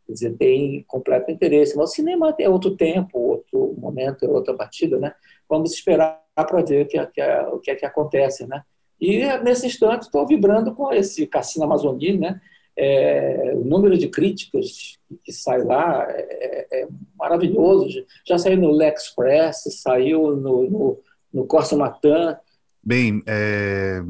[0.05, 1.75] Quer dizer, tem completo interesse.
[1.75, 5.13] Mas o cinema é outro tempo, outro momento, é outra partida, né?
[5.49, 8.63] Vamos esperar para ver o é, que é, o que é que acontece, né?
[9.01, 12.39] E nesse instante estou vibrando com esse Cassino Amazonino, né?
[12.77, 18.05] É, o número de críticas que sai lá é, é, maravilhoso.
[18.27, 20.99] Já saiu no L'Express, saiu no, no,
[21.33, 22.37] no Corsa Matan.
[22.83, 24.01] Bem, é,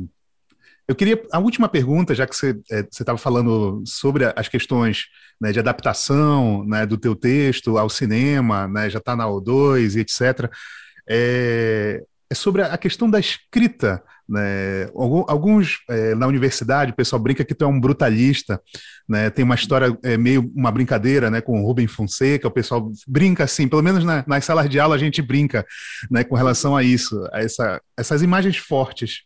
[0.88, 5.06] eu queria a última pergunta, já que você é, estava falando sobre as questões
[5.42, 10.00] né, de adaptação né, do teu texto ao cinema, né, já está na O2 e
[10.02, 10.52] etc.
[11.10, 14.90] É, é sobre a questão da escrita né?
[15.28, 18.62] Alguns é, na universidade, o pessoal brinca que tu é um brutalista,
[19.08, 19.30] né?
[19.30, 21.42] Tem uma história é, meio uma brincadeira, né?
[21.42, 24.96] Com o Rubem Fonseca, o pessoal brinca assim, pelo menos na, nas salas de aula
[24.96, 25.66] a gente brinca,
[26.10, 26.24] né?
[26.24, 29.20] Com relação a isso, a essa, essas imagens fortes,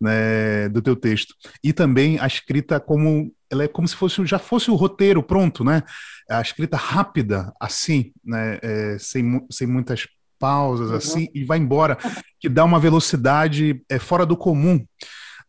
[0.00, 0.68] né?
[0.70, 4.70] Do teu texto e também a escrita como ela é como se fosse já fosse
[4.70, 5.82] o roteiro pronto, né?
[6.28, 8.58] A escrita rápida, assim, né?
[8.62, 10.06] É, sem, sem muitas
[10.38, 10.96] pausas uhum.
[10.96, 11.98] assim e vai embora,
[12.40, 14.84] que dá uma velocidade é, fora do comum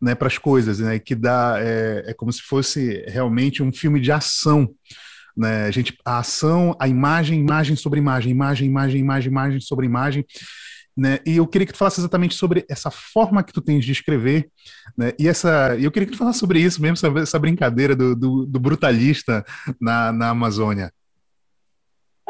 [0.00, 4.00] né, para as coisas, né, que dá é, é, como se fosse realmente um filme
[4.00, 4.68] de ação.
[5.36, 9.86] Né, a, gente, a ação, a imagem, imagem sobre imagem, imagem, imagem, imagem, imagem sobre
[9.86, 10.24] imagem.
[10.96, 13.92] Né, e eu queria que tu falasse exatamente sobre essa forma que tu tens de
[13.92, 14.50] escrever,
[14.96, 18.16] né, e essa, eu queria que tu falasse sobre isso mesmo, essa, essa brincadeira do,
[18.16, 19.44] do, do brutalista
[19.80, 20.92] na, na Amazônia.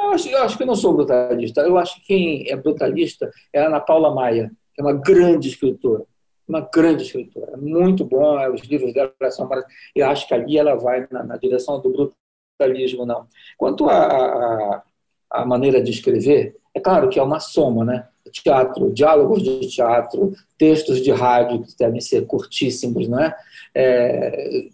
[0.08, 1.60] Eu acho, eu acho que eu não sou brutalista.
[1.60, 5.48] Eu acho que quem é brutalista é a Ana Paula Maia, que é uma grande
[5.48, 6.04] escritora.
[6.48, 7.58] Uma grande escritora.
[7.58, 9.78] Muito bom, os livros dela são maravilhosos.
[9.94, 12.14] E acho que ali ela vai na, na direção do
[12.58, 13.26] brutalismo, não.
[13.58, 14.82] Quanto à
[15.44, 18.08] maneira de escrever, é claro que é uma soma, né?
[18.32, 23.34] Teatro, diálogos de teatro, textos de rádio que devem ser curtíssimos, né?
[23.74, 24.68] É,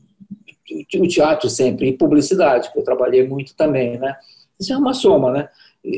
[0.97, 4.17] o teatro sempre, e publicidade, que eu trabalhei muito também, né?
[4.59, 5.49] Isso é uma soma, né?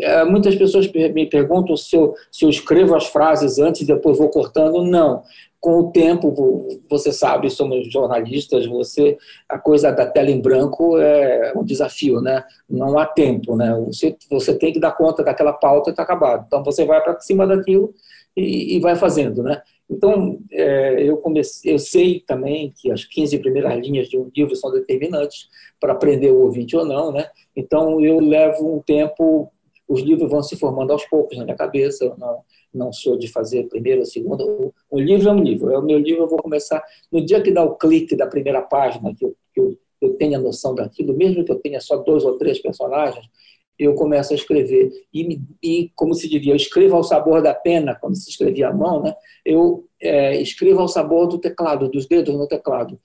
[0.02, 4.18] É, muitas pessoas me perguntam se eu, se eu escrevo as frases antes e depois
[4.18, 4.84] vou cortando.
[4.84, 5.22] Não.
[5.60, 9.16] Com o tempo, você sabe, somos jornalistas, você
[9.48, 12.44] a coisa da tela em branco é um desafio, né?
[12.68, 13.74] Não há tempo, né?
[13.86, 16.44] Você, você tem que dar conta daquela pauta e está acabado.
[16.46, 17.92] Então você vai para cima daquilo
[18.36, 19.62] e, e, vai fazendo, né?
[19.88, 24.54] Então, é, eu, comecei, eu sei também que as 15 primeiras linhas de um livro
[24.56, 25.48] são determinantes
[25.80, 27.28] para aprender o ouvinte ou não, né?
[27.54, 29.50] Então, eu levo um tempo,
[29.88, 32.40] os livros vão se formando aos poucos na minha cabeça, eu não,
[32.74, 34.74] não sou de fazer primeiro ou segundo.
[34.90, 36.82] O livro é um livro, é o meu livro, eu vou começar.
[37.10, 40.38] No dia que dá o clique da primeira página, que eu, que eu, eu tenha
[40.38, 43.24] noção daquilo, mesmo que eu tenha só dois ou três personagens,
[43.78, 44.90] eu começo a escrever.
[45.12, 48.72] E, e, como se diria, eu escrevo ao sabor da pena, quando se escrevia à
[48.72, 49.14] mão, né?
[49.44, 53.00] eu é, escrevo ao sabor do teclado, dos dedos no teclado.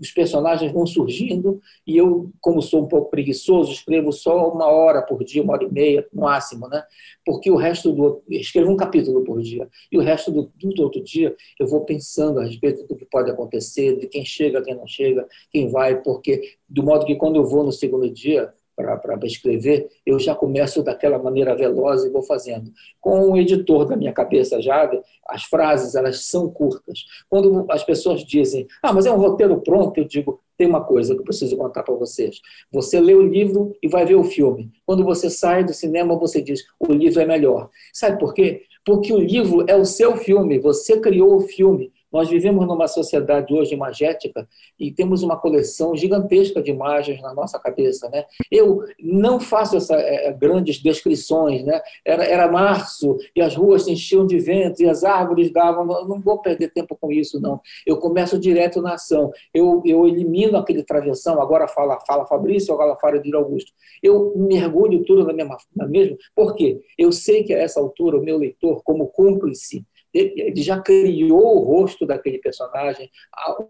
[0.00, 5.02] Os personagens vão surgindo e eu, como sou um pouco preguiçoso, escrevo só uma hora
[5.02, 6.82] por dia, uma hora e meia, no máximo, né?
[7.24, 8.22] porque o resto do.
[8.28, 12.40] escrevo um capítulo por dia, e o resto do, do outro dia eu vou pensando
[12.40, 16.56] a respeito do que pode acontecer, de quem chega, quem não chega, quem vai, porque,
[16.68, 21.18] do modo que quando eu vou no segundo dia, para escrever, eu já começo daquela
[21.18, 22.72] maneira veloz e vou fazendo.
[23.00, 24.90] Com o editor da minha cabeça já,
[25.28, 27.04] as frases elas são curtas.
[27.28, 31.14] Quando as pessoas dizem, ah, mas é um roteiro pronto, eu digo, tem uma coisa
[31.14, 32.40] que eu preciso contar para vocês.
[32.70, 34.70] Você lê o livro e vai ver o filme.
[34.86, 37.70] Quando você sai do cinema, você diz, o livro é melhor.
[37.92, 38.62] Sabe por quê?
[38.84, 41.92] Porque o livro é o seu filme, você criou o filme.
[42.14, 44.48] Nós vivemos numa sociedade hoje imagética
[44.78, 48.08] e temos uma coleção gigantesca de imagens na nossa cabeça.
[48.08, 48.24] Né?
[48.48, 51.64] Eu não faço essas é, grandes descrições.
[51.64, 51.82] Né?
[52.04, 55.84] Era, era março e as ruas se enchiam de vento e as árvores davam.
[55.84, 57.60] Não vou perder tempo com isso, não.
[57.84, 59.32] Eu começo direto na ação.
[59.52, 63.72] Eu, eu elimino aquele travessão, agora fala, fala Fabrício, agora fala de Augusto.
[64.00, 66.16] Eu mergulho tudo na mesma, na mesma.
[66.32, 66.80] Por quê?
[66.96, 71.64] Eu sei que a essa altura o meu leitor, como cúmplice, ele já criou o
[71.64, 73.10] rosto daquele personagem,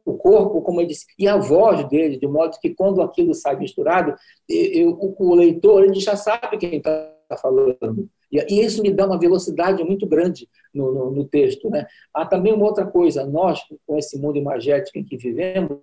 [0.05, 3.57] o corpo, como ele disse, e a voz dele, de modo que quando aquilo sai
[3.57, 4.15] misturado,
[4.49, 8.09] eu, o leitor ele já sabe quem está falando.
[8.31, 11.71] E isso me dá uma velocidade muito grande no, no, no, texto.
[11.71, 11.87] Né?
[12.13, 15.79] Há também uma outra coisa, nós, com esse mundo imagético em que vivemos,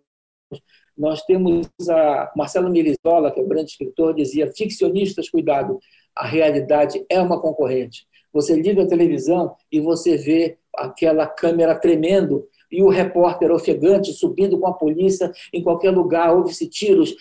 [0.97, 5.79] nós temos a Marcelo Mirizola, que é o grande escritor, dizia: ficcionistas, cuidado,
[6.15, 8.05] a realidade é uma concorrente.
[8.33, 14.57] Você liga a televisão e você vê aquela câmera tremendo e o repórter ofegante subindo
[14.57, 17.13] com a polícia em qualquer lugar, houve-se tiros,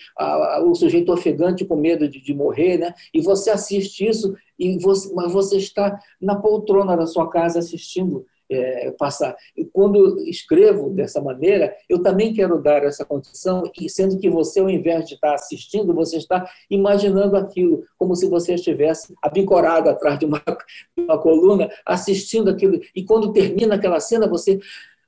[0.65, 2.93] o sujeito ofegante com medo de, de, morrer, né?
[3.13, 8.25] e você assiste isso, e você, mas você está na poltrona da sua casa assistindo
[8.51, 9.35] é, passar.
[9.71, 15.07] Quando escrevo dessa maneira, eu também quero dar essa condição, sendo que você, ao invés
[15.07, 20.41] de estar assistindo, você está imaginando aquilo, como se você estivesse abicorado atrás de uma,
[20.97, 22.79] uma coluna, assistindo aquilo.
[22.93, 24.59] E quando termina aquela cena, você,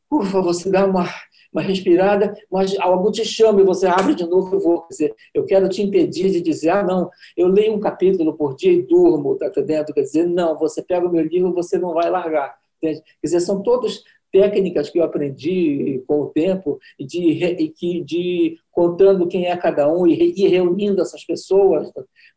[0.09, 1.09] ufa, você dá uma,
[1.51, 4.85] uma respirada, mas algo te chama e você abre de novo e vou.
[4.89, 8.71] Dizer, eu quero te impedir de dizer, ah, não, eu leio um capítulo por dia
[8.71, 9.93] e durmo, tá dentro.
[9.93, 13.61] Quer dizer, não, você pega o meu livro você não vai largar Quer dizer, são
[13.61, 19.87] todas técnicas que eu aprendi com o tempo de, de, de contando quem é cada
[19.87, 21.91] um e, e reunindo essas pessoas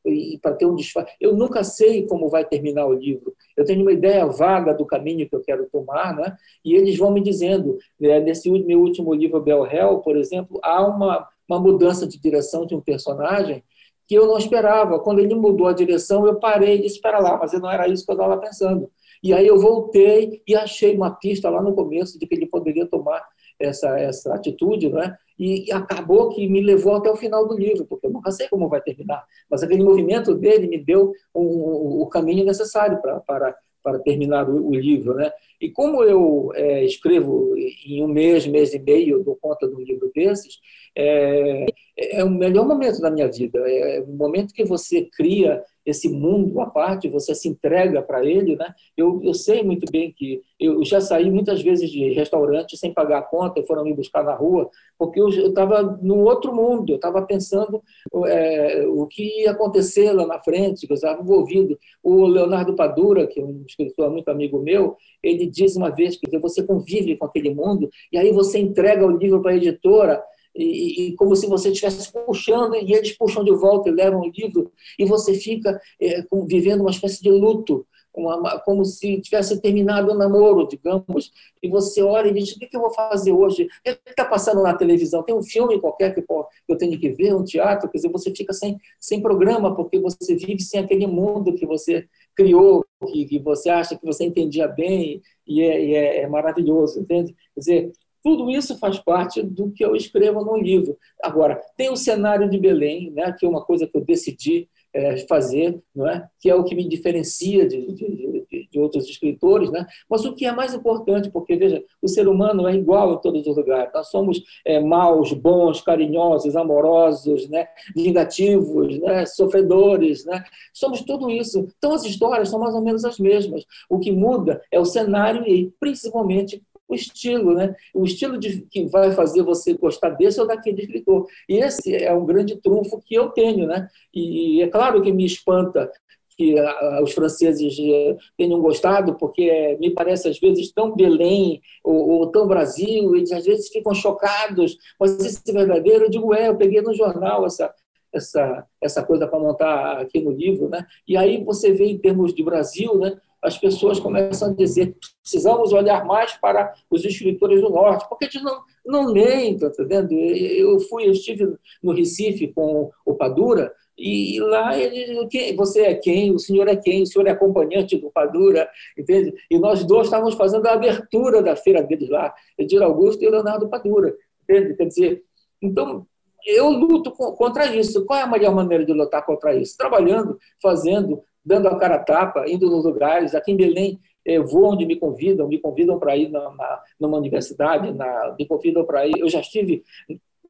[0.04, 1.14] e, para ter um disfarce.
[1.18, 3.34] Eu nunca sei como vai terminar o livro.
[3.56, 6.36] Eu tenho uma ideia vaga do caminho que eu quero tomar, né?
[6.62, 7.78] e eles vão me dizendo.
[7.98, 8.20] Né?
[8.20, 12.74] Nesse meu último livro, Bel Hell, por exemplo, há uma, uma mudança de direção de
[12.74, 13.64] um personagem
[14.06, 15.00] que eu não esperava.
[15.00, 18.04] Quando ele mudou a direção, eu parei e disse, espera lá, mas não era isso
[18.04, 18.90] que eu estava pensando.
[19.22, 22.86] E aí eu voltei e achei uma pista lá no começo de que ele poderia
[22.86, 23.22] tomar
[23.58, 25.16] essa, essa atitude, né?
[25.38, 28.68] e acabou que me levou até o final do livro, porque eu nunca sei como
[28.68, 33.98] vai terminar, mas aquele movimento dele me deu um, o caminho necessário para, para, para
[33.98, 35.14] terminar o, o livro.
[35.14, 35.30] Né?
[35.60, 37.54] E como eu é, escrevo
[37.86, 40.58] em um mês, mês e meio, eu dou conta de um livro desses,
[40.96, 41.66] é,
[41.98, 43.58] é o melhor momento da minha vida.
[43.66, 48.56] É o momento que você cria esse mundo à parte, você se entrega para ele,
[48.56, 48.74] né?
[48.96, 53.18] Eu, eu sei muito bem que eu já saí muitas vezes de restaurante sem pagar
[53.18, 54.68] a conta e foram me buscar na rua,
[54.98, 57.80] porque eu estava num outro mundo, eu estava pensando
[58.26, 61.78] é, o que ia acontecer lá na frente, que eu estava envolvido.
[62.02, 66.38] O Leonardo Padura, que é um escritor muito amigo meu, ele diz uma vez que
[66.38, 70.20] você convive com aquele mundo e aí você entrega o livro para a editora
[70.56, 74.30] e, e, como se você estivesse puxando, e eles puxam de volta e levam o
[74.30, 79.60] livro, e você fica é, com, vivendo uma espécie de luto, uma, como se tivesse
[79.60, 81.30] terminado o namoro, digamos,
[81.62, 83.64] e você olha e diz: o que, que eu vou fazer hoje?
[83.64, 85.22] O que está passando na televisão?
[85.22, 86.24] Tem um filme qualquer que
[86.66, 87.88] eu tenho que ver, um teatro?
[87.90, 92.08] Quer dizer, você fica sem, sem programa, porque você vive sem aquele mundo que você
[92.34, 97.00] criou, que, que você acha que você entendia bem, e é, e é, é maravilhoso,
[97.00, 97.34] entende?
[97.54, 97.92] Quer dizer,
[98.26, 100.98] tudo isso faz parte do que eu escrevo no livro.
[101.22, 105.18] Agora, tem o cenário de Belém, né, que é uma coisa que eu decidi é,
[105.26, 106.26] fazer, não é?
[106.40, 109.86] que é o que me diferencia de, de, de, de, outros escritores, né?
[110.08, 113.46] mas o que é mais importante, porque, veja, o ser humano é igual em todos
[113.46, 113.92] os lugares.
[113.92, 117.68] Nós somos é, maus, bons, carinhosos, amorosos, né?
[117.94, 119.26] vingativos, né?
[119.26, 120.42] sofredores, né?
[120.72, 121.68] somos tudo isso.
[121.76, 123.64] Então, as histórias são mais ou menos as mesmas.
[123.90, 127.74] O que muda é o cenário e, principalmente, o estilo, né?
[127.94, 131.26] O estilo de, que vai fazer você gostar desse ou daquele escritor.
[131.48, 133.88] E esse é um grande trunfo que eu tenho, né?
[134.14, 135.90] E é claro que me espanta
[136.36, 136.54] que
[137.02, 142.46] os franceses eh, tenham gostado, porque me parece às vezes tão Belém ou, ou, tão
[142.46, 146.04] Brasil, eles às vezes ficam chocados, mas isso é verdadeiro.
[146.04, 147.72] Eu digo, é, eu peguei no jornal essa,
[148.12, 150.86] essa, essa coisa para montar aqui no livro, né?
[151.08, 153.16] E aí você vê em termos de Brasil, né?
[153.42, 158.42] As pessoas começam a dizer precisamos olhar mais para os escritores do Norte, porque eles
[158.42, 160.12] não, não leem, está entendendo?
[160.12, 165.26] Eu fui, eu estive no Recife com o Padura, E lá ele,
[165.56, 166.30] você é quem?
[166.30, 167.02] O senhor é quem?
[167.02, 169.34] O senhor é acompanhante do Padura, entende?
[169.50, 173.68] E nós dois estávamos fazendo a abertura da feira deles lá, Edir Augusto e Leonardo
[173.68, 174.76] Padura, entende?
[174.76, 175.22] Quer dizer,
[175.62, 176.06] então
[176.46, 178.04] eu luto contra isso.
[178.04, 179.76] Qual é a melhor maneira de lutar contra isso?
[179.76, 183.34] Trabalhando, fazendo, dando a cara a tapa, indo nos lugares.
[183.34, 187.18] Aqui em Belém, eu vou onde me convidam, me convidam para ir na, na, numa
[187.18, 189.14] universidade, na, me convidam para ir.
[189.16, 189.84] Eu já estive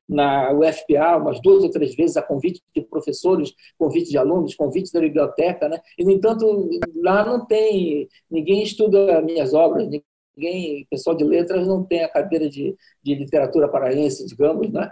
[0.08, 4.92] na UFPA umas duas ou três vezes a convite de professores, convite de alunos, convite
[4.92, 5.80] da biblioteca, né?
[5.98, 6.70] E no entanto
[7.02, 9.88] lá não tem ninguém estuda minhas obras,
[10.36, 14.90] ninguém, pessoal de letras não tem a cadeira de, de literatura paraense, digamos, né?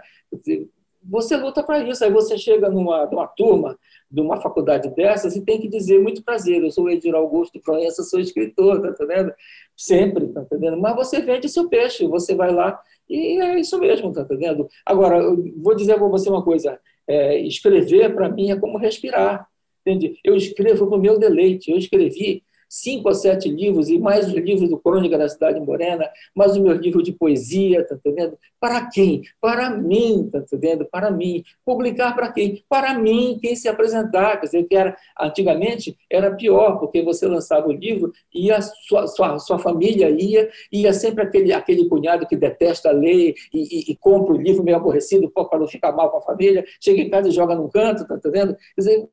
[1.09, 3.77] Você luta para isso, aí você chega numa, numa turma
[4.09, 7.59] de uma faculdade dessas e tem que dizer muito prazer, eu sou o Edir Augusto
[7.59, 9.33] Proença, sou escritor, tá entendendo?
[9.75, 10.77] Sempre, tá entendendo?
[10.77, 12.79] Mas você vende seu peixe, você vai lá
[13.09, 14.67] e é isso mesmo, tá entendendo?
[14.85, 19.47] Agora, eu vou dizer para você uma coisa: é, escrever para mim é como respirar,
[19.85, 20.19] entende?
[20.23, 21.71] Eu escrevo para o meu deleite.
[21.71, 22.43] Eu escrevi
[22.75, 26.61] cinco ou sete livros, e mais os livros do Crônica da Cidade Morena, mais o
[26.61, 28.37] meu livro de poesia, tá entendendo?
[28.59, 29.21] Para quem?
[29.39, 30.85] Para mim, tá entendendo?
[30.85, 31.43] Para mim.
[31.65, 32.63] Publicar para quem?
[32.67, 34.39] Para mim, quem se apresentar.
[34.39, 39.07] Quer dizer, que era, antigamente era pior, porque você lançava o livro e a sua,
[39.07, 43.95] sua, sua família ia, ia sempre aquele, aquele cunhado que detesta ler e, e, e
[43.95, 47.29] compra o livro meio aborrecido para não ficar mal com a família, chega em casa
[47.29, 48.55] e joga num canto, tá entendendo?
[48.75, 49.09] Quer dizer,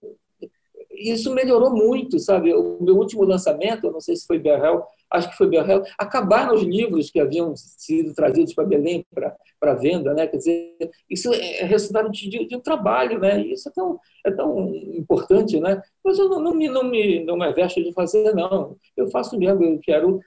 [1.10, 2.52] isso melhorou muito, sabe?
[2.54, 6.62] O meu último lançamento, não sei se foi Berrel, acho que foi Berrel, acabaram os
[6.62, 9.06] livros que haviam sido trazidos para Belém
[9.60, 10.26] para venda, né?
[10.26, 13.40] Quer dizer, isso é resultado de, de, um trabalho, né?
[13.40, 15.82] E isso é tão, é tão importante, né?
[16.04, 18.76] Mas eu não, não, me, não, me, não me de fazer, não.
[18.96, 20.20] Eu faço mesmo, eu quero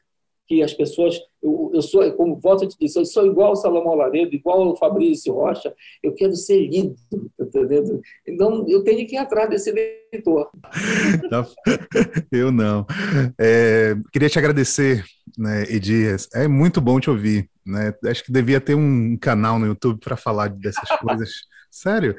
[0.47, 1.19] que as pessoas.
[1.41, 4.63] Eu, eu sou, como volto a te dizer, eu sou igual ao Salomão Laredo, igual
[4.63, 6.95] ao Fabrício Rocha, eu quero ser lido,
[7.39, 8.01] entendeu?
[8.27, 10.49] Então, eu tenho que ir atrás desse leitor.
[12.31, 12.85] Eu não.
[13.39, 15.03] É, queria te agradecer,
[15.37, 16.27] né, Edias.
[16.33, 17.49] É muito bom te ouvir.
[17.65, 17.93] Né?
[18.05, 21.31] Acho que devia ter um canal no YouTube para falar dessas coisas.
[21.69, 22.15] Sério,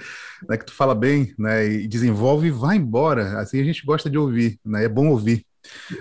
[0.47, 3.41] né, que tu fala bem, né, e desenvolve e vai embora.
[3.41, 4.85] Assim a gente gosta de ouvir, né?
[4.85, 5.47] É bom ouvir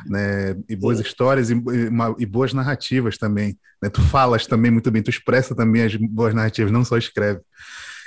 [0.06, 0.56] né?
[0.68, 1.04] E boas Sim.
[1.04, 1.90] histórias e, e,
[2.20, 3.58] e, boas narrativas também.
[3.82, 3.90] Né?
[3.90, 7.42] Tu falas também muito bem, tu expressa também as boas narrativas, não só escreve.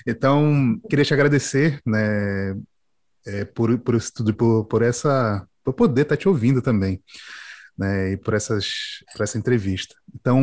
[0.06, 2.56] Então, queria te agradecer, né?
[3.26, 7.02] É, por, por isso tudo, por, por essa, por poder estar te ouvindo também.
[7.76, 9.94] Né, e por, essas, por essa entrevista.
[10.12, 10.42] Então,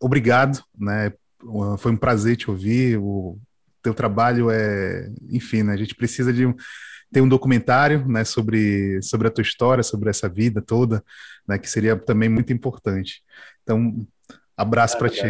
[0.00, 1.12] obrigado, né?
[1.78, 2.98] Foi um prazer te ouvir.
[2.98, 3.38] O
[3.80, 6.44] teu trabalho é, enfim, né, a gente precisa de
[7.12, 11.04] tem um documentário né, sobre, sobre a tua história, sobre essa vida toda,
[11.46, 13.22] né, que seria também muito importante.
[13.62, 14.06] Então,
[14.56, 15.22] abraço para ti.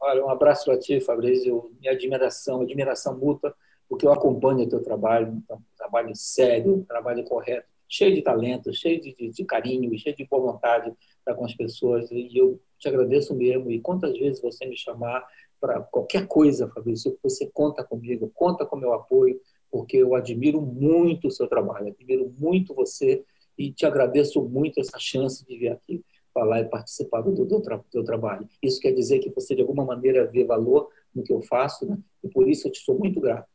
[0.00, 1.72] Olha, um abraço para ti, Fabrício.
[1.80, 3.54] Minha admiração, admiração mútua,
[3.88, 5.42] porque eu acompanho o teu trabalho, um
[5.76, 10.52] trabalho sério, trabalho correto, cheio de talento, cheio de, de, de carinho, cheio de boa
[10.52, 10.92] vontade
[11.24, 12.10] para com as pessoas.
[12.10, 13.70] E eu te agradeço mesmo.
[13.70, 15.26] E quantas vezes você me chamar
[15.60, 19.40] para qualquer coisa, Fabrício, você conta comigo, conta com meu apoio
[19.70, 23.24] porque eu admiro muito o seu trabalho, admiro muito você
[23.56, 26.02] e te agradeço muito essa chance de vir aqui
[26.32, 28.48] falar e participar do, do, do teu trabalho.
[28.62, 31.98] Isso quer dizer que você, de alguma maneira, vê valor no que eu faço, né?
[32.22, 33.48] e por isso eu te sou muito grato.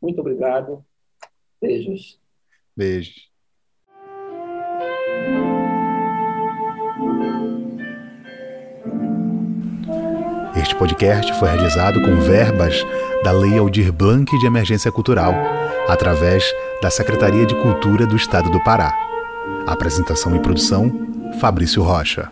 [0.00, 0.84] Muito obrigado.
[1.60, 2.18] Beijos.
[2.76, 3.31] Beijos.
[10.72, 12.82] Este podcast foi realizado com verbas
[13.22, 15.34] da Lei Aldir Blanc de Emergência Cultural,
[15.86, 16.42] através
[16.80, 18.90] da Secretaria de Cultura do Estado do Pará.
[19.66, 20.90] Apresentação e produção:
[21.38, 22.30] Fabrício Rocha.